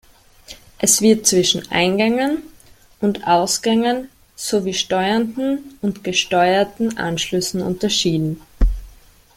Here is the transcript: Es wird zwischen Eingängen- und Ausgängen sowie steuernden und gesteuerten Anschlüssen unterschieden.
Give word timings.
Es 0.79 1.01
wird 1.03 1.27
zwischen 1.27 1.67
Eingängen- 1.69 2.41
und 3.01 3.27
Ausgängen 3.27 4.09
sowie 4.35 4.73
steuernden 4.73 5.77
und 5.83 6.03
gesteuerten 6.03 6.97
Anschlüssen 6.97 7.61
unterschieden. 7.61 8.41